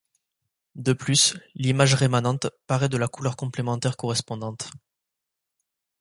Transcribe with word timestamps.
De 0.77 0.93
plus, 0.93 1.37
l'image 1.53 1.93
rémanente 1.93 2.49
paraît 2.65 2.89
de 2.89 2.97
la 2.97 3.07
couleur 3.07 3.35
complémentaire 3.35 3.97
correspondante. 3.97 4.71